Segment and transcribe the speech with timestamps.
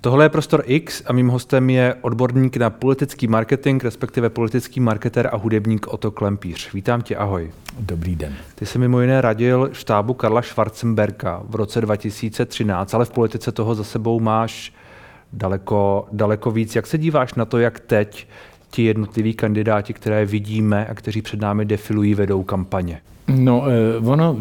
[0.00, 5.30] Tohle je Prostor X a mým hostem je odborník na politický marketing, respektive politický marketer
[5.32, 6.72] a hudebník Otto Klempíř.
[6.72, 7.50] Vítám tě, ahoj.
[7.78, 8.34] Dobrý den.
[8.54, 13.74] Ty jsi mimo jiné radil štábu Karla Schwarzenberga v roce 2013, ale v politice toho
[13.74, 14.72] za sebou máš
[15.32, 16.76] daleko, daleko víc.
[16.76, 18.28] Jak se díváš na to, jak teď
[18.70, 23.00] ti jednotliví kandidáti, které vidíme a kteří před námi defilují, vedou kampaně?
[23.28, 24.36] No, eh, ono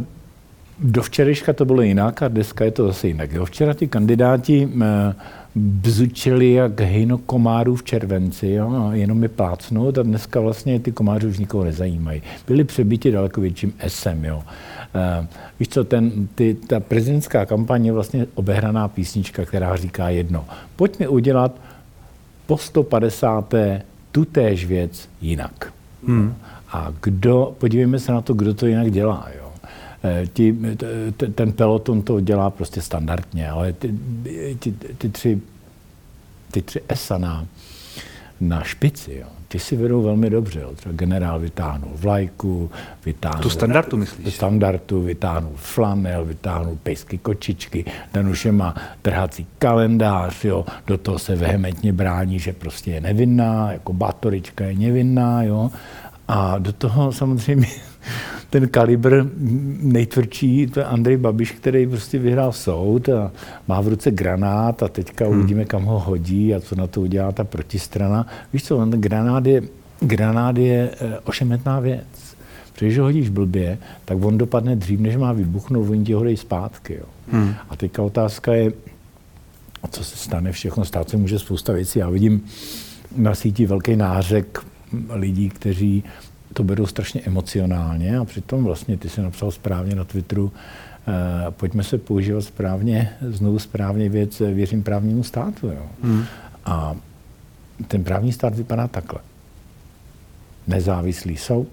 [0.80, 3.32] do včerejška to bylo jinak a dneska je to zase jinak.
[3.32, 3.46] Jo.
[3.46, 5.16] Včera ty kandidáti eh,
[5.58, 10.92] bzučili jak hejno komárů v červenci, jo, a jenom je plácnout a dneska vlastně ty
[10.92, 12.22] komáři už nikoho nezajímají.
[12.48, 14.26] Byli přebyti daleko větším esem.
[14.26, 14.38] Jo.
[14.38, 15.26] Uh,
[15.60, 20.46] víš co, ten, ty, ta prezidentská kampaň je vlastně obehraná písnička, která říká jedno.
[20.76, 21.56] Pojďme udělat
[22.46, 23.54] po 150.
[24.12, 25.74] tutéž věc jinak.
[26.08, 26.36] Hmm.
[26.72, 29.28] A kdo, podívejme se na to, kdo to jinak dělá.
[29.38, 29.47] Jo.
[30.04, 30.56] Eh, ti,
[31.36, 33.94] ten peloton to dělá prostě standardně, ale ty,
[34.60, 35.42] ty, ty tři,
[36.52, 37.46] ty tři ESA na,
[38.42, 40.60] na špici, jo, ty si vedou velmi dobře.
[40.60, 40.72] Jo.
[40.76, 42.72] Třeba generál vytáhnul vlajku,
[43.06, 43.44] vytáhnul...
[43.44, 44.36] Tu standardu myslíš?
[44.36, 50.66] Standardu, vytáhnul flanel, vytáhnul pejsky kočičky, Danuše má trhací kalendář, jo.
[50.88, 55.72] do toho se vehementně brání, že prostě je nevinná, jako batorička je nevinná, jo.
[56.28, 57.68] A do toho samozřejmě
[58.50, 59.26] ten kalibr
[59.82, 63.32] nejtvrdší, to je Andrej Babiš, který prostě vyhrál soud a
[63.68, 65.38] má v ruce granát a teďka hmm.
[65.38, 68.28] uvidíme, kam ho hodí a co na to udělá ta protistrana.
[68.54, 69.62] Víš co, ten granát je,
[70.00, 72.38] granát je eh, ošemetná věc.
[72.74, 76.24] Protože když ho hodíš blbě, tak on dopadne dřív, než má vybuchnout, oni ti ho
[76.24, 76.94] dejí zpátky.
[76.94, 77.06] Jo.
[77.32, 77.54] Hmm.
[77.70, 78.74] A teďka otázka je,
[79.92, 82.00] co se stane, všechno stát se může spousta věcí.
[82.00, 82.46] Já vidím
[83.16, 84.60] na síti velký nářek
[85.10, 86.04] lidí, kteří
[86.58, 90.52] to berou strašně emocionálně a přitom vlastně ty si napsal správně na Twitteru,
[91.08, 95.68] Uh, pojďme se používat správně, znovu správně věc, věřím právnímu státu.
[95.68, 95.86] Jo.
[96.04, 96.24] Hmm.
[96.66, 96.96] A
[97.88, 99.20] ten právní stát vypadá takhle.
[100.68, 101.68] Nezávislý soud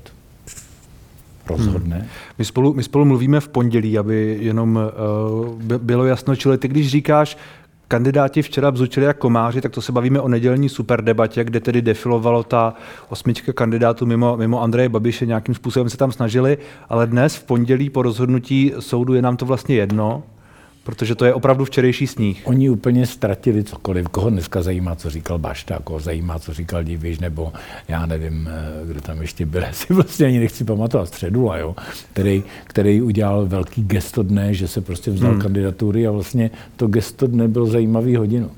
[1.47, 1.97] rozhodne.
[1.97, 2.07] Hmm.
[2.39, 4.79] My, spolu, my spolu mluvíme v pondělí, aby jenom
[5.47, 7.37] uh, bylo jasno, čili ty když říkáš,
[7.89, 12.43] kandidáti včera bzučili jako komáři, tak to se bavíme o nedělní superdebatě, kde tedy defilovalo
[12.43, 12.75] ta
[13.09, 16.59] osmička kandidátů mimo, mimo Andreje Babiše, nějakým způsobem se tam snažili,
[16.89, 20.23] ale dnes v pondělí po rozhodnutí soudu je nám to vlastně jedno,
[20.85, 22.43] Protože to je opravdu včerejší sníh.
[22.45, 24.09] Oni úplně ztratili cokoliv.
[24.09, 27.53] Koho dneska zajímá, co říkal Bašta, koho zajímá, co říkal Diviš, nebo
[27.89, 31.77] já nevím, eh, kdo tam ještě byl, si vlastně ani nechci pamatovat, Středula, jo,
[32.13, 35.41] který, který udělal velký gesto dne, že se prostě vzal hmm.
[35.41, 38.51] kandidatury a vlastně to gesto dne byl zajímavý hodinu.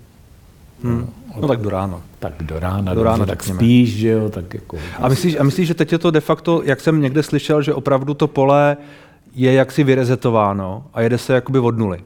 [0.82, 1.06] Hmm.
[1.34, 2.00] No, no tak do rána.
[2.18, 4.78] Tak do rána, do rána tak spíš, že jo, tak jako...
[4.98, 7.74] A myslíš, a myslíš, že teď je to de facto, jak jsem někde slyšel, že
[7.74, 8.76] opravdu to pole
[9.34, 11.98] je jaksi vyrezetováno a jede se jakoby od nuly?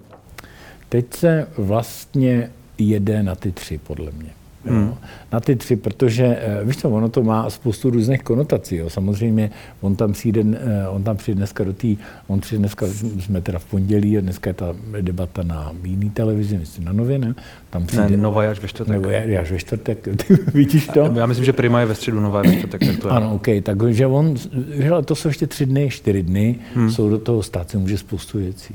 [0.90, 4.30] Teď se vlastně jede na ty tři, podle mě.
[4.64, 4.94] Hmm.
[5.32, 8.76] Na ty tři, protože eh, víš co, ono to má spoustu různých konotací.
[8.76, 8.90] Jo.
[8.90, 11.88] Samozřejmě on tam přijde, eh, on tam přijde dneska do té,
[12.26, 12.86] on přijde dneska,
[13.20, 17.18] jsme teda v pondělí a dneska je ta debata na jiný televizi, myslím na nově,
[17.18, 17.34] ne?
[17.70, 18.92] Tam přijde, ne, Nova je až ve čtvrtek.
[18.92, 21.12] Nebo je, až ve čtvrtek, ty vidíš to?
[21.14, 23.12] Já myslím, že Prima je ve středu, Nova je ve čtvrtek, tak to je.
[23.12, 24.34] Ano, OK, takže on,
[24.78, 26.90] hele, to jsou ještě tři dny, čtyři dny, hmm.
[26.90, 28.74] jsou do toho stát se může spoustu věcí.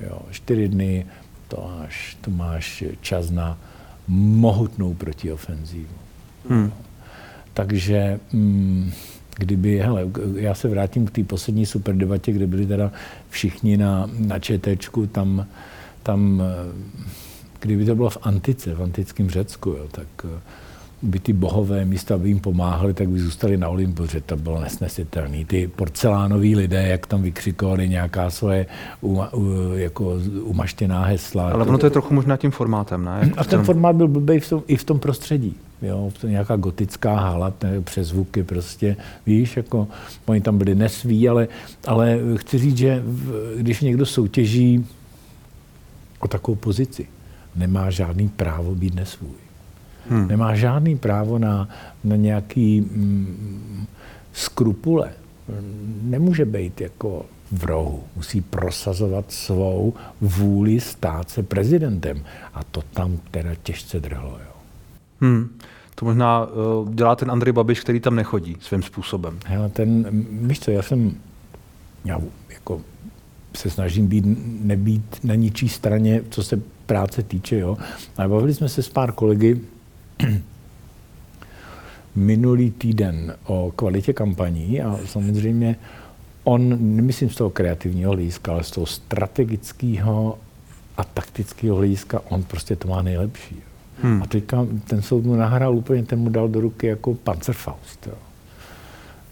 [0.00, 1.06] Jo, čtyři dny,
[1.48, 3.58] to máš, to máš čas na
[4.08, 5.98] mohutnou protiofenzívu.
[6.48, 6.72] Hmm.
[7.54, 8.92] Takže mm,
[9.38, 10.02] kdyby, hele,
[10.34, 12.92] já se vrátím k té poslední superdebatě, kde byli teda
[13.30, 15.46] všichni na, na ČTčku, tam,
[16.02, 16.42] tam,
[17.60, 20.26] kdyby to bylo v antice, v antickém Řecku, jo, tak
[21.02, 24.60] by ty bohové místa, aby jim pomáhali, tak by zůstali na Olympu, že to bylo
[24.60, 25.44] nesnesitelné.
[25.44, 28.66] Ty porcelánoví lidé, jak tam vykřikovali nějaká svoje
[29.00, 31.50] uma, u, jako umaštěná hesla.
[31.50, 33.18] Ale ono to je trochu možná tím formátem, ne?
[33.22, 35.54] Jako a ten formát byl blbý v tom, i v tom prostředí.
[35.82, 37.52] Jo, to nějaká gotická hala,
[37.84, 39.88] přes zvuky prostě, víš, jako
[40.26, 41.48] oni tam byli nesví, ale,
[41.86, 43.02] ale chci říct, že
[43.56, 44.86] když někdo soutěží
[46.18, 47.06] o takovou pozici,
[47.56, 49.47] nemá žádný právo být nesvůj.
[50.08, 50.28] Hmm.
[50.28, 51.68] Nemá žádný právo na,
[52.04, 53.86] na nějaký mm,
[54.32, 55.12] skrupule.
[56.02, 58.02] Nemůže být jako v rohu.
[58.16, 62.22] Musí prosazovat svou vůli stát se prezidentem.
[62.54, 64.30] A to tam teda těžce drhlo.
[64.30, 64.52] Jo.
[65.20, 65.48] Hmm.
[65.94, 69.38] To možná uh, dělá ten Andrej Babiš, který tam nechodí svým způsobem.
[69.46, 71.14] Hele, ten, víš co, já jsem,
[72.04, 72.20] já
[72.50, 72.80] jako
[73.56, 74.24] se snažím být,
[74.64, 77.76] nebýt na ničí straně, co se práce týče, jo.
[78.16, 79.60] Ale bavili jsme se s pár kolegy,
[82.14, 85.76] minulý týden o kvalitě kampaní a samozřejmě
[86.44, 90.38] on, nemyslím z toho kreativního hlediska, ale z toho strategického
[90.96, 93.56] a taktického hlediska on prostě to má nejlepší.
[94.02, 94.22] Hmm.
[94.22, 98.06] A teďka ten soud mu nahrál úplně, ten mu dal do ruky jako Panzerfaust.
[98.06, 98.14] Jo.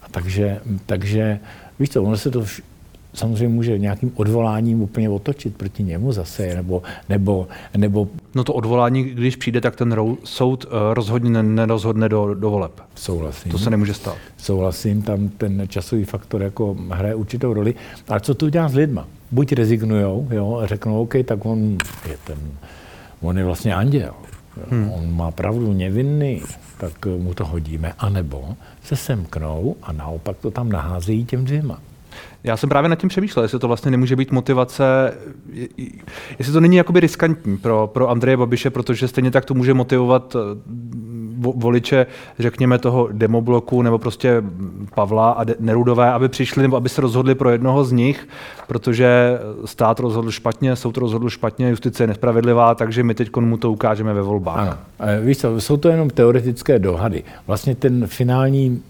[0.01, 1.39] A takže, takže
[1.79, 2.63] víš co, ono se to vš-
[3.17, 7.47] samozřejmě může nějakým odvoláním úplně otočit proti němu zase, nebo, nebo,
[7.77, 12.71] nebo No to odvolání, když přijde, tak ten soud uh, rozhodně nerozhodne do, do voleb.
[12.95, 13.51] Souhlasím.
[13.51, 14.17] To se nemůže stát.
[14.37, 17.75] Souhlasím, tam ten časový faktor jako hraje určitou roli.
[18.07, 19.07] Ale co to udělá s lidma?
[19.31, 21.77] Buď rezignujou, jo, a řeknou, OK, tak on
[22.09, 22.37] je ten,
[23.21, 24.13] on je vlastně anděl.
[24.69, 24.91] Hmm.
[24.91, 26.41] On má pravdu nevinný,
[26.77, 27.93] tak mu to hodíme.
[27.99, 31.79] A nebo se semknou a naopak to tam naházejí těm dvěma.
[32.43, 35.13] Já jsem právě nad tím přemýšlel, jestli to vlastně nemůže být motivace,
[36.39, 40.35] jestli to není jakoby riskantní pro, pro Andreje Babiše, protože stejně tak to může motivovat
[40.35, 40.39] eh,
[41.37, 42.05] voliče,
[42.39, 44.43] řekněme, toho demobloku nebo prostě
[44.95, 48.27] Pavla a Nerudové, aby přišli nebo aby se rozhodli pro jednoho z nich,
[48.67, 53.71] protože stát rozhodl špatně, soud rozhodl špatně, justice je nespravedlivá, takže my teď mu to
[53.71, 54.59] ukážeme ve volbách.
[54.59, 54.77] Ano.
[55.21, 57.23] Víš co, jsou to jenom teoretické dohady.
[57.47, 58.81] Vlastně ten finální,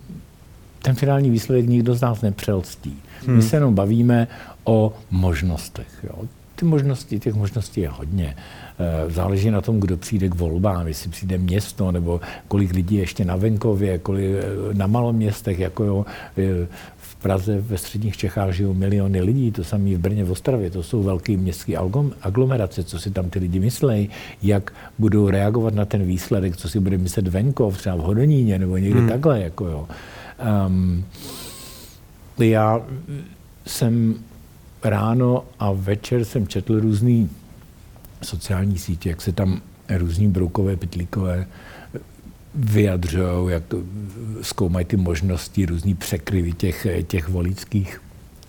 [0.82, 3.02] ten finální výsledek nikdo z nás nepřelstí.
[3.26, 3.36] Hmm.
[3.36, 4.28] My se jenom bavíme
[4.64, 5.88] o možnostech.
[6.04, 6.26] Jo.
[6.56, 8.36] Ty možnosti, těch možností je hodně.
[8.80, 13.26] Eh, záleží na tom, kdo přijde k volbám, jestli přijde město, nebo kolik lidí ještě
[13.26, 16.06] na venkově, kolik eh, na maloměstech, jako jo,
[16.38, 20.70] eh, v Praze, ve středních Čechách žijou miliony lidí, to samé v Brně, v Ostravě,
[20.70, 21.74] to jsou velké městské
[22.22, 24.10] aglomerace, co si tam ty lidi myslejí,
[24.44, 28.78] jak budou reagovat na ten výsledek, co si bude myslet venkov, třeba v Hodoníně, nebo
[28.78, 29.10] někde hmm.
[29.10, 29.88] takhle, jako jo.
[30.68, 31.06] Um,
[32.40, 32.82] já
[33.68, 34.16] jsem
[34.84, 37.30] ráno a večer jsem četl různý
[38.24, 39.62] sociální sítě, jak se tam
[39.98, 41.48] různí broukové, pitlíkové
[42.56, 43.78] vyjadřují, jak to
[44.42, 48.02] zkoumají ty možnosti, různý překryvy těch, těch volických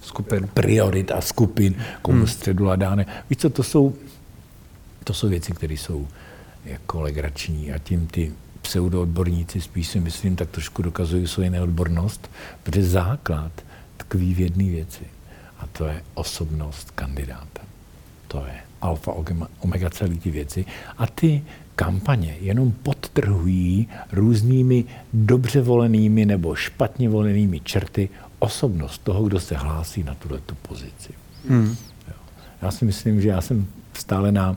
[0.03, 0.49] skupin.
[0.55, 2.27] priorit a skupin, komu hmm.
[2.27, 3.07] středu ladáne.
[3.31, 3.95] Víš co, to jsou,
[5.05, 6.09] to jsou věci, které jsou
[6.65, 8.33] jako legrační a tím ty
[8.69, 12.31] pseudoodborníci spíš si myslím, tak trošku dokazují svoji neodbornost,
[12.63, 13.53] protože základ
[13.97, 15.05] tkví v jedné věci
[15.59, 17.61] a to je osobnost kandidáta.
[18.29, 19.13] To je alfa,
[19.61, 20.65] omega celé ty věci.
[20.99, 21.43] A ty
[21.75, 30.03] kampaně jenom podtrhují různými dobře volenými nebo špatně volenými črty osobnost toho, kdo se hlásí
[30.03, 31.13] na tuto tu pozici.
[31.49, 31.77] Hmm.
[32.63, 34.57] Já si myslím, že já jsem stále na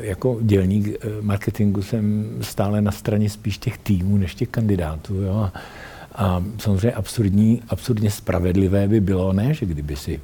[0.00, 5.14] jako dělník eh, marketingu jsem stále na straně spíš těch týmů než těch kandidátů.
[5.14, 5.34] Jo?
[5.34, 5.52] A,
[6.14, 10.20] a samozřejmě absurdní, absurdně spravedlivé by bylo, ne, že kdyby si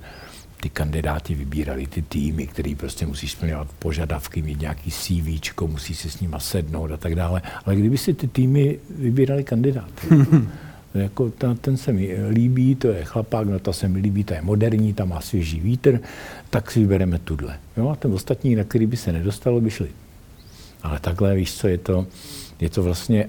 [0.60, 6.10] ty kandidáti vybírali ty týmy, který prostě musí splňovat požadavky, mít nějaký CV, musí si
[6.10, 7.42] s nima sednout a tak dále.
[7.64, 10.06] Ale kdyby si ty týmy vybírali kandidáty,
[10.94, 14.34] jako ta, ten se mi líbí, to je chlapák, no to se mi líbí, to
[14.34, 16.00] je moderní, tam má svěží vítr,
[16.50, 17.58] tak si vybereme tudle.
[17.76, 19.88] Jo, a ten ostatní, na který by se nedostalo, by šli.
[20.82, 22.06] Ale takhle, víš co, je to,
[22.60, 23.28] je to vlastně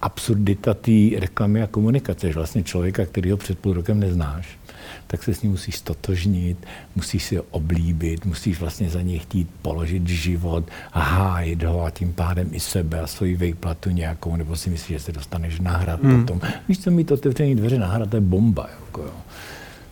[0.00, 4.58] absurdita té reklamy a komunikace, že vlastně člověka, který ho před půl rokem neznáš,
[5.06, 6.66] tak se s ním musíš stotožnit,
[6.96, 11.90] musíš si ho oblíbit, musíš vlastně za něj chtít položit život a hájit ho a
[11.90, 15.76] tím pádem i sebe a svoji vejplatu nějakou, nebo si myslíš, že se dostaneš na
[15.76, 16.20] hrad hmm.
[16.20, 16.40] potom.
[16.68, 18.68] Víš, co mít otevřený dveře na hrad, to je bomba.
[18.80, 19.12] Jako jo.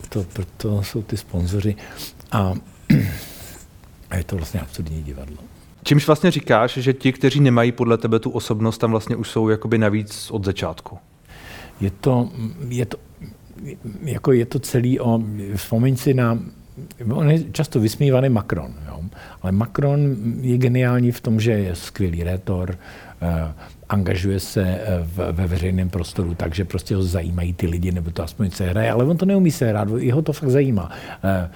[0.09, 1.75] To, proto jsou ty sponzoři.
[2.31, 2.53] A,
[4.09, 5.37] a je to vlastně absurdní divadlo.
[5.89, 9.49] Čímž vlastně říkáš, že ti, kteří nemají podle tebe tu osobnost, tam vlastně už jsou
[9.49, 10.97] jakoby navíc od začátku?
[11.81, 12.29] Je to,
[12.67, 12.97] je to
[14.03, 15.19] jako je to celý o,
[15.55, 16.39] vzpomeň si na,
[17.13, 19.01] on je často vysmívaný Macron, jo?
[19.41, 22.77] ale Macron je geniální v tom, že je skvělý rétor,
[23.21, 23.53] eh,
[23.89, 28.23] angažuje se eh, v, ve veřejném prostoru, takže prostě ho zajímají ty lidi, nebo to
[28.23, 30.91] aspoň se hraje, ale on to neumí se hrát, jeho to fakt zajímá.
[31.23, 31.49] Eh,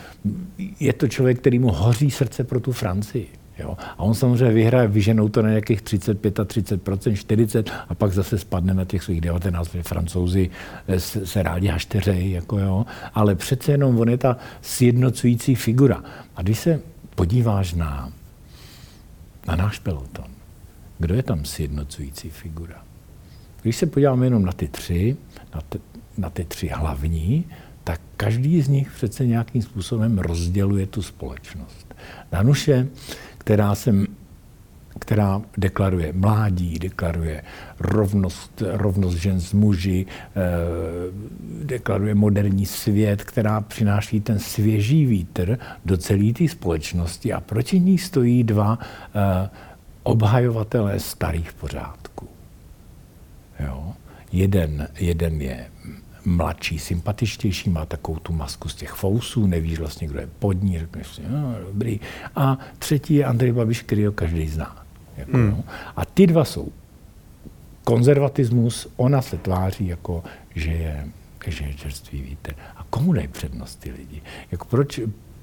[0.80, 3.43] je to člověk, který mu hoří srdce pro tu Francii.
[3.60, 3.78] Jo.
[3.98, 6.82] A on samozřejmě vyhraje, vyženou to na nějakých 35 a 30
[7.14, 10.50] 40 a pak zase spadne na těch svých 19, protože francouzi
[10.88, 12.86] eh, se, se rádi hašteřejí, jako jo.
[13.14, 16.04] ale přece jenom on je ta sjednocující figura.
[16.36, 16.80] A když se
[17.16, 18.14] podíváš na,
[19.48, 20.26] na náš peloton,
[21.00, 22.84] kdo je tam sjednocující figura?
[23.62, 25.18] Když se podíváme jenom na ty tři,
[25.56, 25.80] na, ty,
[26.18, 27.46] na ty tři hlavní,
[27.84, 31.96] tak každý z nich přece nějakým způsobem rozděluje tu společnost.
[32.32, 32.88] Danuše
[33.44, 34.08] která jsem
[35.00, 37.44] která deklaruje mládí, deklaruje
[37.80, 40.42] rovnost, rovnost žen s muži, eh,
[41.64, 47.98] deklaruje moderní svět, která přináší ten svěží vítr do celé té společnosti a proti ní
[47.98, 49.50] stojí dva eh,
[50.04, 52.28] obhajovatelé starých pořádků.
[53.60, 53.94] Jo?
[54.32, 55.66] Jeden, jeden je
[56.26, 60.80] mladší, sympatičtější, má takovou tu masku z těch fousů, nevíš vlastně, kdo je pod ní,
[60.80, 62.00] řekneš si, no, dobrý.
[62.36, 64.86] A třetí je Andrej Babiš, který ho každý zná.
[65.18, 65.50] Jako, hmm.
[65.50, 65.64] no.
[65.96, 66.72] A ty dva jsou
[67.84, 70.24] konzervatismus, ona se tváří jako,
[70.56, 71.08] že je,
[71.48, 72.54] že je čerstvý vítr.
[72.78, 74.22] A komu dají přednost ty lidi?
[74.52, 75.00] Jako proč,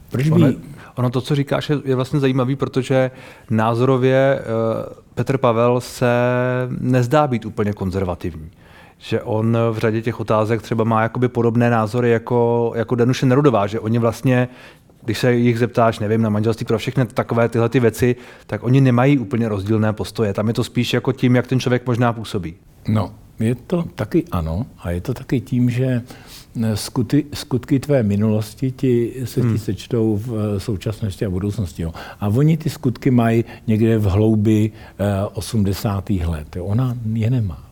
[0.09, 0.31] proč by...
[0.31, 0.53] ono,
[0.95, 3.11] ono to, co říkáš, je, je vlastně zajímavý, protože
[3.51, 6.13] názorově uh, Petr Pavel se
[6.81, 8.51] nezdá být úplně konzervativní
[9.01, 13.67] že on v řadě těch otázek třeba má jakoby podobné názory jako, jako Danuše Nerudová,
[13.67, 14.49] že oni vlastně
[15.05, 18.17] když se jich zeptáš, nevím, na manželství pro všechny takové tyhle ty věci,
[18.47, 20.35] tak oni nemají úplně rozdílné postoje.
[20.35, 22.55] Tam je to spíš jako tím, jak ten člověk možná působí.
[22.89, 26.03] No, je to taky ano a je to taky tím, že
[26.63, 29.59] eh, skutky, skutky tvé minulosti ti se ti hmm.
[29.59, 31.83] sečtou v eh, současnosti a budoucnosti.
[31.83, 31.93] Jo.
[32.21, 36.11] A oni ty skutky mají někde v hloubi eh, 80.
[36.11, 36.57] let.
[36.57, 36.65] Jo.
[36.65, 37.70] Ona je nemá.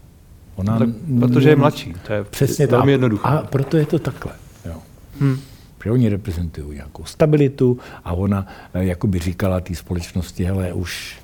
[0.58, 0.88] Ona tak,
[1.20, 1.94] protože je mladší.
[2.06, 3.28] To je přesně velmi jednoduché.
[3.28, 4.32] A proto je to takhle.
[4.64, 4.74] Jo.
[5.20, 5.38] Hmm.
[5.78, 11.18] Protože oni reprezentují nějakou stabilitu a ona, eh, jako by říkala té společnosti, hele, už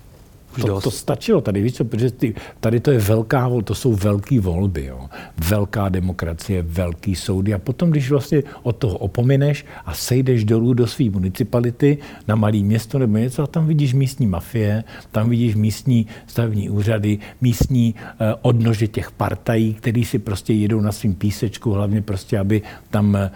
[0.60, 4.40] to, to stačilo tady, víš co, protože ty, tady to je velká, to jsou velké
[4.40, 5.08] volby, jo.
[5.48, 10.86] velká demokracie, velký soudy a potom, když vlastně od toho opomineš a sejdeš dolů do
[10.86, 16.06] své municipality na malé město nebo něco a tam vidíš místní mafie, tam vidíš místní
[16.26, 22.02] stavební úřady, místní eh, odnože těch partají, který si prostě jedou na svým písečku, hlavně
[22.02, 23.30] prostě, aby tam eh,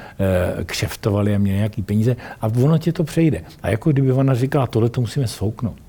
[0.64, 3.42] kšeftovali a měli nějaký peníze a ono tě to přejde.
[3.62, 5.87] A jako kdyby ona říkala, tohle to musíme svouknout.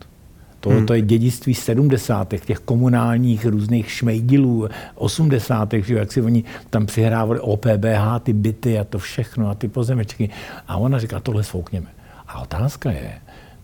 [0.59, 0.85] To, hmm.
[0.85, 2.33] to je dědictví 70.
[2.45, 5.73] těch komunálních různých šmejdilů, 80.
[5.73, 10.29] Že jak si oni tam přihrávali OPBH, ty byty a to všechno a ty pozemečky.
[10.67, 11.87] A ona říká, tohle svoukněme.
[12.27, 13.13] A otázka je,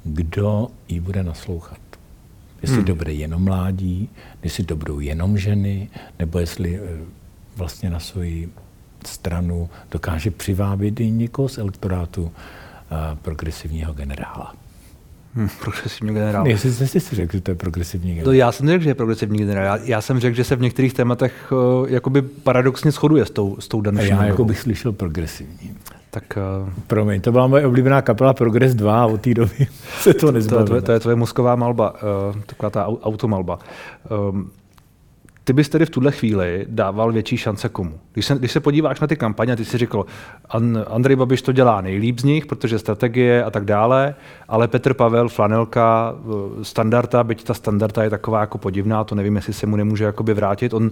[0.03, 1.79] kdo jí bude naslouchat.
[2.61, 2.85] Jestli hmm.
[2.85, 4.09] dobré jenom mládí,
[4.43, 6.81] jestli dobrou jenom ženy, nebo jestli eh,
[7.57, 8.49] vlastně na svoji
[9.05, 14.64] stranu dokáže přivábit i někoho z elektorátu eh, progresivního generála.
[15.35, 16.47] Hmm, progresivní generál.
[16.47, 18.25] Jestli jsi si řekl, že to je progresivní generál.
[18.25, 19.65] To já jsem řekl, že je progresivní generál.
[19.65, 23.55] Já, já jsem řekl, že se v některých tématech uh, jakoby paradoxně shoduje s tou,
[23.59, 24.09] s tou Danuší.
[24.09, 25.75] Já jako bych slyšel progresivní.
[26.11, 29.67] Tak, uh, Promiň, to byla moje oblíbená kapela Progress 2 a od té doby
[30.01, 30.67] se to nezbavilo.
[30.67, 33.59] To, to, to je tvoje mozková malba, uh, taková ta automalba.
[34.29, 34.51] Um,
[35.45, 37.99] ty bys tedy v tuhle chvíli dával větší šance komu?
[38.13, 40.05] Když se, když se podíváš na ty kampaně, ty si řekl,
[40.87, 44.15] Andrej Babiš to dělá nejlíp z nich, protože strategie a tak dále,
[44.47, 49.35] ale Petr Pavel, flanelka, eh, standarda, byť ta standarda je taková jako podivná, to nevím,
[49.35, 50.73] jestli se mu nemůže jakoby vrátit.
[50.73, 50.91] On,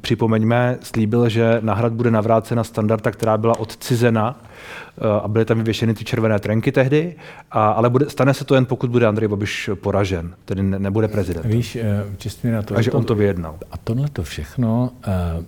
[0.00, 4.36] připomeňme, slíbil, že na hrad bude navrácena standarda, která byla odcizena
[5.22, 7.14] a byly tam vyvěšeny ty červené trenky tehdy,
[7.50, 11.08] a, ale bude, stane se to jen pokud bude Andrej Babiš poražen, tedy ne, nebude
[11.08, 11.46] prezident.
[11.46, 12.76] Víš, eh, na to...
[12.76, 13.58] A že to, on to vyjednal.
[13.70, 14.90] A tohle to všechno
[15.38, 15.44] uh,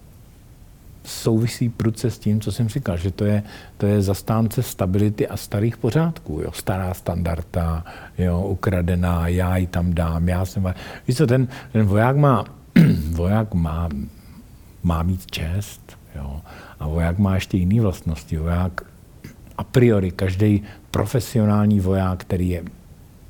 [1.07, 3.43] souvisí prudce s tím, co jsem říkal, že to je,
[3.77, 6.41] to je zastánce stability a starých pořádků.
[6.45, 6.53] Jo?
[6.53, 7.85] Stará standarda,
[8.19, 10.75] jo, ukradená, já ji tam dám, já jsem...
[11.09, 12.45] Víš co, ten, ten voják má,
[13.11, 13.89] voják má,
[14.83, 16.41] má mít čest, jo?
[16.81, 18.39] a voják má ještě jiné vlastnosti.
[18.39, 18.81] Voják
[19.59, 22.63] a priori každý profesionální voják, který, je,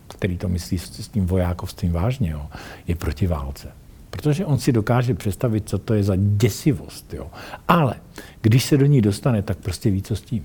[0.08, 2.46] který to myslí s tím vojákovstvím vážně, jo,
[2.86, 3.68] je proti válce.
[4.10, 7.14] Protože on si dokáže představit, co to je za děsivost.
[7.14, 7.26] Jo.
[7.68, 7.94] Ale
[8.42, 10.44] když se do ní dostane, tak prostě ví, co s tím.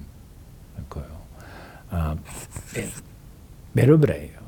[0.77, 1.15] Jako, jo.
[1.91, 2.17] A
[2.75, 2.83] je,
[3.75, 4.13] je dobrý.
[4.13, 4.41] Jo.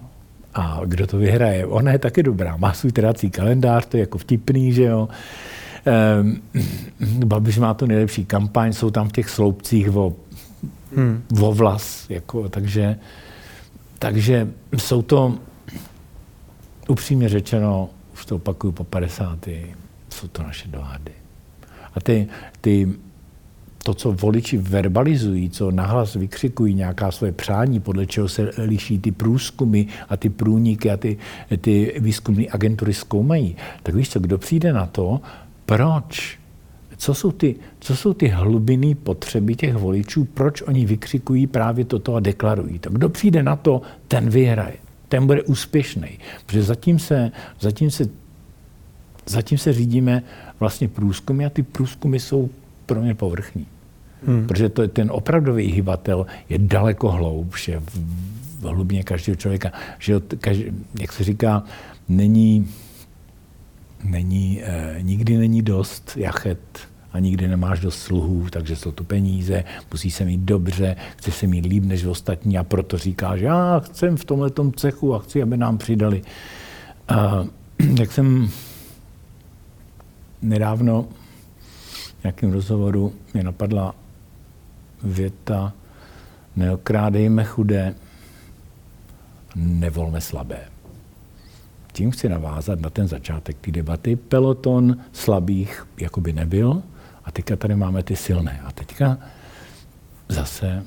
[0.53, 1.65] A kdo to vyhraje?
[1.65, 2.57] Ona je taky dobrá.
[2.57, 5.09] Má svůj trácí kalendář, to je jako vtipný, že jo.
[5.85, 6.41] Ehm,
[7.25, 10.15] Babiš má tu nejlepší kampaň, jsou tam v těch sloupcích o
[10.95, 11.23] hmm.
[11.31, 12.99] vlas, jako, takže,
[13.99, 14.47] takže
[14.77, 15.37] jsou to,
[16.87, 19.47] upřímně řečeno, už to opakuju po 50.
[20.09, 21.11] jsou to naše dohady.
[21.95, 22.27] A ty,
[22.61, 22.93] ty,
[23.83, 29.11] to, co voliči verbalizují, co nahlas vykřikují nějaká svoje přání, podle čeho se liší ty
[29.11, 31.17] průzkumy a ty průniky a ty,
[31.61, 35.21] ty výzkumné agentury zkoumají, tak víš co, kdo přijde na to,
[35.65, 36.39] proč
[37.03, 42.15] co jsou ty, co jsou ty hlubinné potřeby těch voličů, proč oni vykřikují právě toto
[42.15, 42.89] a deklarují to.
[42.89, 44.75] Kdo přijde na to, ten vyhraje,
[45.09, 46.19] ten bude úspěšný.
[46.45, 48.09] Protože zatím se, zatím se,
[49.25, 50.23] zatím se řídíme
[50.59, 52.49] vlastně průzkumy a ty průzkumy jsou
[52.85, 53.67] pro mě povrchní.
[54.27, 54.47] Hmm.
[54.47, 57.99] Protože to, ten opravdový hybatel je daleko hloubše v,
[58.59, 59.71] v hlubině každého člověka.
[59.99, 60.65] Že každý,
[60.99, 61.63] jak se říká,
[62.09, 62.67] není,
[64.03, 69.63] není, eh, nikdy není dost jachet a nikdy nemáš dost sluhů, takže jsou to peníze,
[69.91, 73.79] musí se mít dobře, chce se mít líp než ostatní a proto říká, že já
[73.79, 76.21] chcem v tomhle cechu a chci, aby nám přidali.
[77.07, 77.45] A,
[77.99, 78.49] jak jsem
[80.41, 81.07] nedávno
[82.23, 83.95] nějakém rozhovoru mě napadla
[85.03, 85.73] věta
[86.55, 87.95] neokrádejme chudé,
[89.55, 90.59] nevolme slabé.
[91.93, 94.15] Tím chci navázat na ten začátek té debaty.
[94.15, 96.83] Peloton slabých jakoby nebyl
[97.25, 98.61] a teďka tady máme ty silné.
[98.65, 99.17] A teďka
[100.29, 100.83] zase,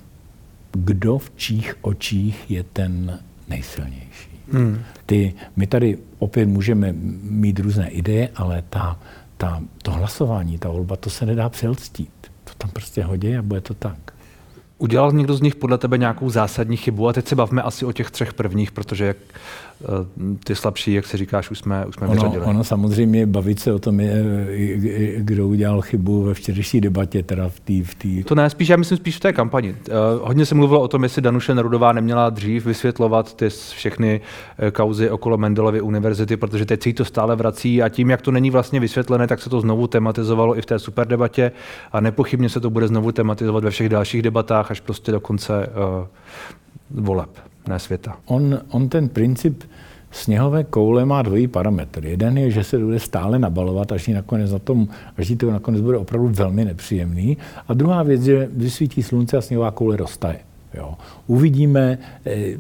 [0.73, 4.31] kdo v čích očích je ten nejsilnější.
[4.53, 4.83] Hmm.
[5.07, 8.99] Ty, my tady opět můžeme mít různé ideje, ale ta,
[9.37, 12.31] ta, to hlasování, ta volba, to se nedá přelstít.
[12.45, 14.13] To tam prostě hodí a bude to tak.
[14.79, 17.09] Udělal někdo z nich podle tebe nějakou zásadní chybu?
[17.09, 19.17] A teď se bavme asi o těch třech prvních, protože jak
[20.45, 22.45] ty slabší, jak se říkáš, už jsme, už jsme ono, vyřadili.
[22.45, 24.25] Ono samozřejmě bavit se o tom, je,
[25.17, 27.83] kdo udělal chybu ve včerejší debatě, teda v té...
[27.83, 28.25] V tý...
[28.25, 29.71] To ne, spíš, já myslím spíš v té kampani.
[29.71, 29.77] Uh,
[30.27, 34.21] hodně se mluvilo o tom, jestli Danuše Nerudová neměla dřív vysvětlovat ty všechny
[34.59, 38.31] eh, kauzy okolo Mendelovy univerzity, protože teď si to stále vrací a tím, jak to
[38.31, 41.53] není vlastně vysvětlené, tak se to znovu tematizovalo i v té super debatě
[41.93, 45.67] a nepochybně se to bude znovu tematizovat ve všech dalších debatách až prostě do konce
[46.91, 47.31] uh, voleb
[47.69, 48.17] ne světa.
[48.27, 49.65] On, on ten princip
[50.11, 52.07] sněhové koule má dvojí parametr.
[52.07, 55.99] Jeden je, že se bude stále nabalovat, až, nakonec na tom, až to nakonec bude
[55.99, 57.37] opravdu velmi nepříjemný.
[57.69, 60.39] A druhá věc, že vysvítí slunce a sněhová koule roztaje.
[60.75, 60.95] Jo.
[61.27, 62.59] Uvidíme, eh,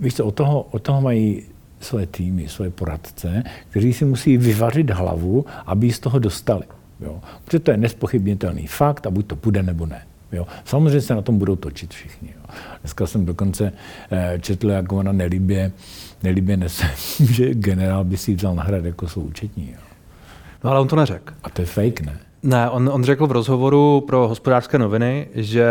[0.00, 1.42] víš co, od toho, od toho mají
[1.80, 6.64] své týmy, své poradce, kteří si musí vyvařit hlavu, aby ji z toho dostali.
[7.00, 7.20] Jo.
[7.44, 10.02] Protože to je nespochybnitelný fakt a buď to půjde nebo ne.
[10.32, 10.46] Jo.
[10.64, 12.28] Samozřejmě se na tom budou točit všichni.
[12.36, 12.54] Jo.
[12.80, 13.72] Dneska jsem dokonce
[14.10, 15.72] eh, četl, jak ona nelíbě,
[16.22, 16.90] nelíbě nese,
[17.24, 19.70] že generál by si vzal na hrad jako svou účetní.
[19.72, 19.78] Jo.
[20.64, 21.34] No ale on to neřekl.
[21.42, 22.18] A to je fake, ne?
[22.42, 25.66] Ne, on, on řekl v rozhovoru pro hospodářské noviny, že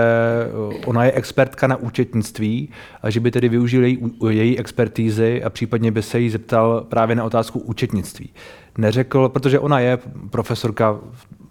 [0.85, 2.69] ona je expertka na účetnictví
[3.01, 3.99] a že by tedy využil její,
[4.29, 8.29] její expertízy a případně by se jí zeptal právě na otázku účetnictví.
[8.77, 9.99] Neřekl, protože ona je
[10.29, 10.99] profesorka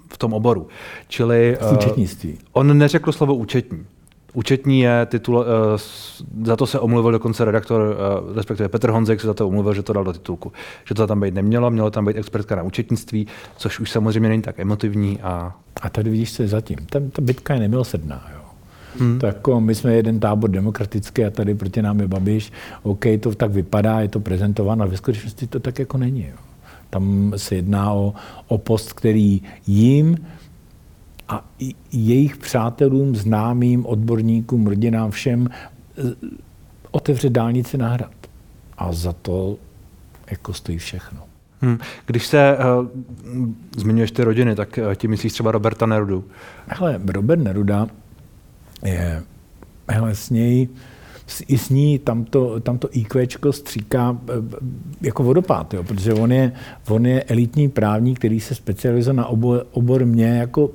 [0.09, 0.67] v tom oboru.
[1.09, 2.33] Čili, v účetnictví.
[2.33, 3.87] Uh, on neřekl slovo účetní.
[4.35, 5.45] Účetní je titul, uh,
[6.45, 7.97] za to se omluvil dokonce redaktor,
[8.27, 10.53] uh, respektive Petr Honzek se za to omluvil, že to dal do titulku.
[10.85, 14.43] Že to tam být nemělo, mělo tam být expertka na účetnictví, což už samozřejmě není
[14.43, 15.21] tak emotivní.
[15.21, 16.77] A, a tady vidíš, co je zatím.
[16.91, 18.27] Ta, ta bitka je nemilosrdná.
[18.35, 18.39] Jo.
[18.99, 19.19] Hmm.
[19.19, 22.53] Tak jako my jsme jeden tábor demokratický a tady proti nám je Babiš.
[22.83, 26.27] OK, to tak vypadá, je to prezentováno, ale ve skutečnosti to tak jako není.
[26.31, 26.48] Jo.
[26.91, 28.15] Tam se jedná o,
[28.47, 30.17] o post, který jim
[31.29, 31.45] a
[31.93, 36.03] jejich přátelům, známým, odborníkům, rodinám, všem e,
[36.91, 38.13] otevře dálnici na hrad.
[38.79, 39.57] A za to
[40.31, 41.21] jako stojí všechno.
[41.61, 41.79] Hmm.
[42.07, 42.87] Když se uh,
[43.77, 46.25] zmiňuješ ty rodiny, tak uh, ti myslíš třeba Roberta Nerudu?
[46.67, 47.87] Hele, Robert Neruda
[48.85, 49.23] je,
[49.89, 50.69] hele, s něj,
[51.49, 54.33] i s ní tamto, tamto IQ stříká e,
[55.07, 56.53] jako vodopád, jo, protože on je,
[56.89, 60.71] on je elitní právník, který se specializuje na obor, obor mě jako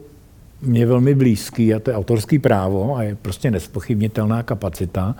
[0.62, 5.16] mě velmi blízký a to je autorský právo a je prostě nespochybnitelná kapacita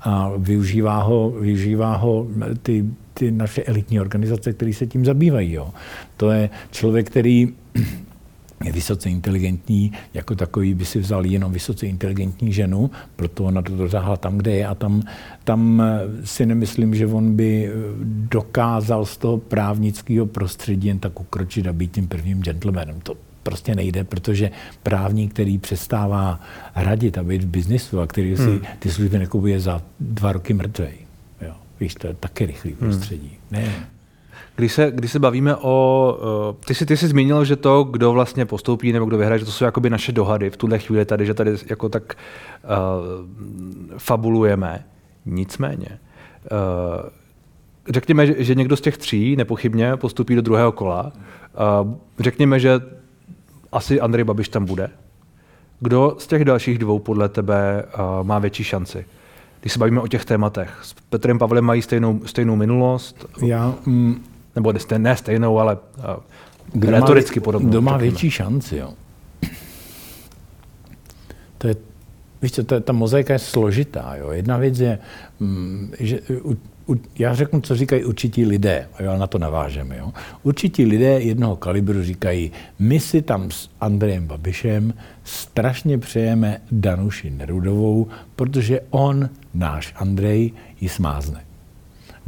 [0.00, 2.26] a využívá ho, využívá ho
[2.62, 5.52] ty, ty naše elitní organizace, které se tím zabývají.
[5.52, 5.68] Jo.
[6.16, 7.54] To je člověk, který
[8.64, 13.76] je vysoce inteligentní, jako takový by si vzal jenom vysoce inteligentní ženu, proto ona to
[13.76, 15.02] dosáhla tam, kde je a tam,
[15.44, 15.82] tam
[16.24, 17.72] si nemyslím, že on by
[18.30, 23.00] dokázal z toho právnického prostředí jen tak ukročit a být tím prvním gentlemanem.
[23.00, 24.50] To prostě nejde, protože
[24.82, 26.40] právník, který přestává
[26.74, 28.60] hradit a být v biznisu a který si hmm.
[28.78, 30.94] ty služby nekupuje za dva roky mrtvej.
[31.40, 31.52] Jo.
[31.80, 32.78] Víš, to je taky rychlý hmm.
[32.78, 33.32] prostředí.
[33.50, 33.62] Hmm.
[33.62, 33.97] Ne.
[34.58, 36.56] Když se, když se bavíme o...
[36.66, 39.50] Ty jsi, ty jsi zmínil, že to, kdo vlastně postoupí nebo kdo vyhraje, že to
[39.50, 42.14] jsou jakoby naše dohady v tuhle chvíli tady, že tady jako tak
[42.64, 44.84] uh, fabulujeme.
[45.26, 47.08] Nicméně, uh,
[47.88, 51.12] řekněme, že, že někdo z těch tří nepochybně postupí do druhého kola.
[51.82, 52.80] Uh, řekněme, že
[53.72, 54.90] asi Andrej Babiš tam bude.
[55.80, 59.06] Kdo z těch dalších dvou podle tebe uh, má větší šanci?
[59.60, 60.78] Když se bavíme o těch tématech.
[60.82, 63.26] S Petrem Pavlem mají stejnou, stejnou minulost?
[63.42, 64.24] Já, mm,
[64.56, 65.76] Nebo ne stejnou, ale
[66.74, 67.68] uh, retoricky podobnou.
[67.68, 68.94] Kdo má větší šanci, jo?
[71.58, 71.76] To je,
[72.42, 74.14] víš co, to je, ta mozaika je složitá.
[74.16, 74.30] Jo?
[74.30, 74.98] Jedna věc je,
[75.40, 76.20] mm, že
[76.88, 79.96] u, já řeknu, co říkají určití lidé, jo, na to navážeme.
[79.98, 80.12] Jo.
[80.42, 88.08] Určití lidé jednoho kalibru říkají, my si tam s Andrejem Babišem strašně přejeme Danuši Nerudovou,
[88.36, 91.47] protože on, náš Andrej, ji smázne.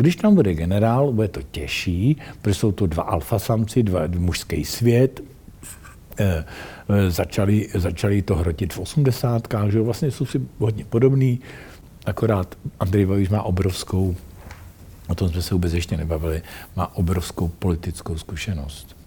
[0.00, 5.20] Když tam bude generál, bude to těžší, protože jsou to dva alfasamci, dva mužský svět,
[6.18, 6.44] e,
[7.08, 11.40] začali, začali to hrotit v osmdesátkách, že vlastně jsou si hodně podobný,
[12.06, 14.16] akorát Andrej Babiš má obrovskou
[15.08, 16.42] o tom jsme se vůbec ještě nebavili,
[16.76, 18.99] má obrovskou politickou zkušenost.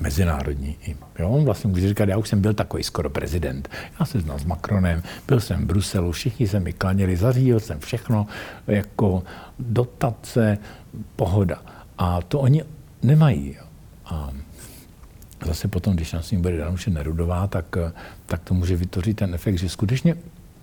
[0.00, 0.76] Mezinárodní.
[1.18, 3.68] Jo, on vlastně může říkat, já už jsem byl takový skoro prezident.
[4.00, 7.80] Já se znal s Macronem, byl jsem v Bruselu, všichni se mi klaněli, zařídil jsem
[7.80, 8.26] všechno,
[8.66, 9.22] jako
[9.58, 10.58] dotace,
[11.16, 11.62] pohoda.
[11.98, 12.64] A to oni
[13.02, 13.56] nemají.
[14.06, 14.30] A
[15.46, 17.76] zase potom, když nás ním bude Danuše Nerudová, tak,
[18.26, 20.14] tak to může vytvořit ten efekt, že skutečně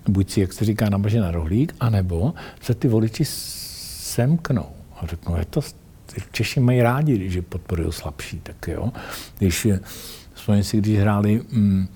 [0.08, 4.70] buď si, jak se říká, namaže na rohlík, anebo se ty voliči semknou
[5.02, 5.62] a řeknou, je to,
[6.32, 8.92] Češi mají rádi, když podporují slabší, tak jo.
[9.38, 9.68] Když,
[10.34, 11.88] vzpomněj si, když hráli, mm,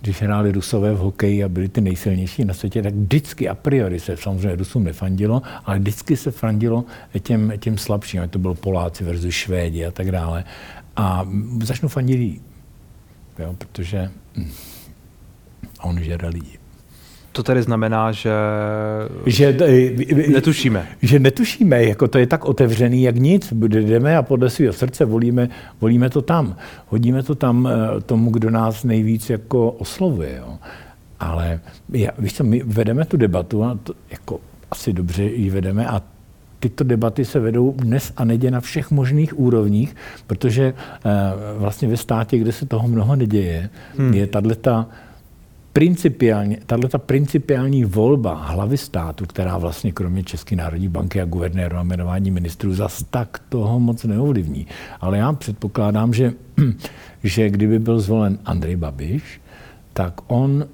[0.00, 4.00] když hráli Rusové v hokeji a byli ty nejsilnější na světě, tak vždycky a priori
[4.00, 6.84] se samozřejmě Rusům nefandilo, ale vždycky se fandilo
[7.22, 10.44] těm, těm slabším, to bylo Poláci versus Švédi a tak dále.
[10.96, 11.28] A
[11.62, 12.42] začnu fandit
[13.38, 14.50] jo, protože hm,
[15.80, 16.63] on žere lidi.
[17.34, 18.30] To tedy znamená, že,
[19.26, 19.56] že
[20.28, 20.86] netušíme.
[21.02, 23.52] Že netušíme, jako to je tak otevřený, jak nic.
[23.52, 25.48] Jdeme a podle svého srdce volíme,
[25.80, 26.56] volíme to tam.
[26.88, 30.36] Hodíme to tam eh, tomu, kdo nás nejvíc jako oslovuje.
[30.38, 30.58] Jo.
[31.20, 31.60] Ale
[31.92, 36.02] já, víš co, my vedeme tu debatu a to, jako asi dobře ji vedeme a
[36.60, 41.10] tyto debaty se vedou dnes a nedě na všech možných úrovních, protože eh,
[41.58, 44.14] vlastně ve státě, kde se toho mnoho neděje, hmm.
[44.14, 44.86] je tato
[45.74, 51.82] principiálně, tato principiální volba hlavy státu, která vlastně kromě České národní banky a guvernéru a
[51.82, 54.66] jmenování ministrů zas tak toho moc neovlivní.
[55.00, 56.32] Ale já předpokládám, že,
[57.24, 59.40] že kdyby byl zvolen Andrej Babiš,
[59.92, 60.66] tak on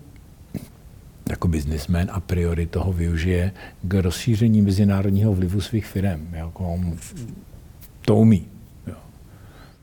[1.31, 6.29] jako biznismen a priori toho využije k rozšíření mezinárodního vlivu svých firm.
[6.33, 6.97] Jako on
[8.01, 8.47] to umí.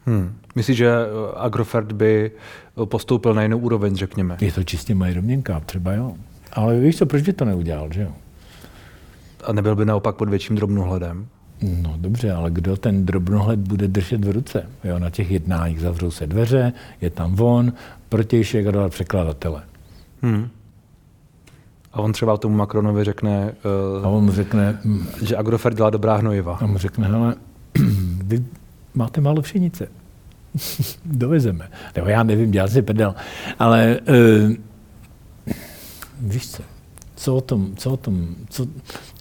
[0.05, 0.35] Hmm.
[0.55, 0.91] Myslíš, že
[1.35, 2.31] Agrofert by
[2.85, 4.37] postoupil na jinou úroveň, řekněme?
[4.41, 6.13] Je to čistě moje domněnka, třeba jo.
[6.53, 8.11] Ale víš co, proč by to neudělal, že jo?
[9.43, 11.27] A nebyl by naopak pod větším drobnohledem?
[11.61, 14.69] No dobře, ale kdo ten drobnohled bude držet v ruce?
[14.83, 17.73] Jo, na těch jednáních zavřou se dveře, je tam von,
[18.09, 19.63] protějšek a dole překladatele.
[20.21, 20.49] Hmm.
[21.93, 23.55] A on třeba tomu Macronovi řekne,
[23.99, 24.79] uh, a on řekne,
[25.21, 26.57] že Agrofert dělá dobrá hnojiva.
[26.61, 27.35] A mu řekne, hele,
[28.23, 28.45] vy
[28.93, 29.87] máte málo pšenice.
[31.05, 31.69] Dovezeme.
[31.95, 33.15] Nebo já nevím, dělal si prdel.
[33.59, 34.53] Ale uh,
[36.21, 36.63] víš co,
[37.15, 38.67] co o tom, co, o tom, co,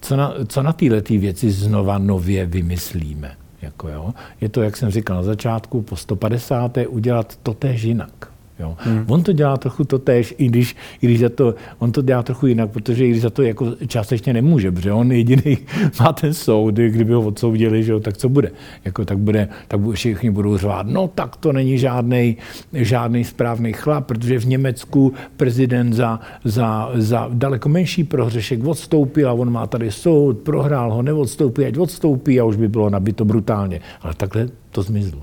[0.01, 3.37] co na, co na téhle věci znova nově vymyslíme.
[3.61, 4.13] Jako jo?
[4.41, 6.77] Je to, jak jsem říkal na začátku, po 150.
[6.87, 8.31] udělat to též jinak.
[8.59, 8.75] Jo.
[8.79, 9.05] Hmm.
[9.07, 12.23] On to dělá trochu to tež, i když, i když za to, on to dělá
[12.23, 15.57] trochu jinak, protože i když za to jako částečně nemůže, protože on jediný
[15.99, 18.51] má ten soud, kdyby ho odsoudili, že jo, tak co bude?
[18.85, 22.37] Jako, tak, bude, tak všichni budou řvát, no tak to není žádný
[22.73, 29.33] žádný správný chlap, protože v Německu prezident za, za, za daleko menší prohřešek odstoupil a
[29.33, 33.81] on má tady soud, prohrál ho, neodstoupí, ať odstoupí a už by bylo nabito brutálně.
[34.01, 35.21] Ale takhle to zmizlo.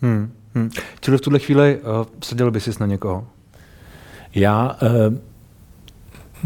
[0.00, 0.30] Hmm.
[0.54, 0.70] Hmm.
[1.00, 3.26] Čili v tuhle chvíli uh, seděl by si na někoho?
[4.34, 5.14] Já uh,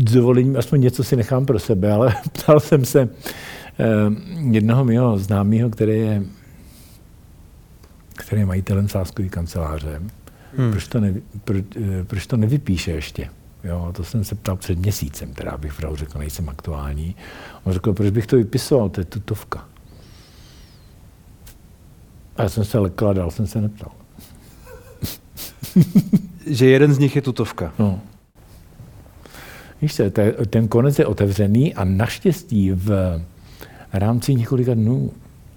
[0.08, 3.08] s dovolením aspoň něco si nechám pro sebe, ale ptal jsem se uh,
[4.54, 6.22] jednoho mého známého, který je,
[8.16, 10.02] který je majitelem sáskové kanceláře,
[10.56, 10.70] hmm.
[10.70, 11.62] proč, to nevy, pro, uh,
[12.06, 13.28] proč to nevypíše ještě.
[13.64, 17.16] Jo, to jsem se ptal před měsícem, teda bych pravdu řekl, nejsem aktuální.
[17.64, 19.68] On řekl, proč bych to vypisoval, to je tutovka.
[22.36, 23.92] A já jsem se lekl a dál jsem se neptal.
[26.46, 27.72] že jeden z nich je tutovka.
[27.78, 28.00] No.
[29.82, 30.12] Víš se,
[30.50, 33.20] ten konec je otevřený a naštěstí v
[33.92, 35.12] rámci několika dnů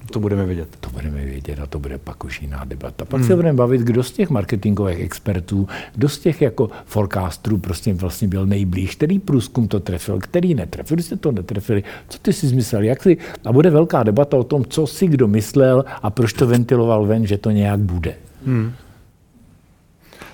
[0.10, 0.68] to budeme vědět.
[0.80, 3.06] To budeme vědět a to bude pak už jiná debata.
[3.06, 3.28] Pak hmm.
[3.28, 8.28] se budeme bavit, kdo z těch marketingových expertů, kdo z těch jako forecasterů prostě vlastně
[8.28, 12.48] byl nejblíž, který průzkum to trefil, který netrefil, když jste to netrefili, co ty si
[12.48, 16.34] zmyslel, jak si, a bude velká debata o tom, co si kdo myslel a proč
[16.34, 18.16] to ventiloval ven, že to nějak bude.
[18.46, 18.74] Hmm.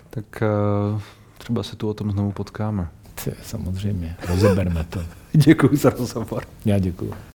[0.09, 0.43] Tak
[0.93, 1.01] uh,
[1.38, 2.88] třeba se tu o tom znovu potkáme.
[3.43, 4.99] Samozřejmě, rozeberme to.
[5.33, 6.43] děkuji za rozhovor.
[6.65, 7.35] Já děkuji.